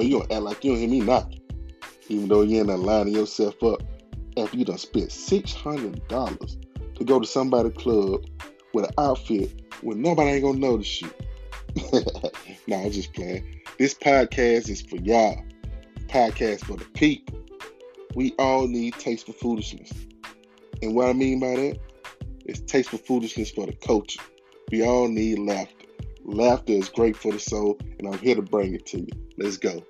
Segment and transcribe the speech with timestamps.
[0.00, 1.40] or you gonna act like you don't hear me knocking,
[2.08, 3.82] even though you ain't lining yourself up
[4.38, 6.56] after you done spent six hundred dollars
[6.94, 8.24] to go to somebody's club
[8.72, 9.52] with an outfit
[9.82, 11.10] when nobody ain't gonna notice you.
[12.66, 13.60] nah, I'm just playing.
[13.78, 15.44] This podcast is for y'all.
[16.08, 17.38] Podcast for the people.
[18.14, 19.92] We all need tasteful foolishness.
[20.80, 21.78] And what I mean by that
[22.46, 24.22] is tasteful foolishness for the culture.
[24.72, 25.79] We all need laughter.
[26.24, 29.08] Laughter is great for the soul, and I'm here to bring it to you.
[29.38, 29.82] Let's go.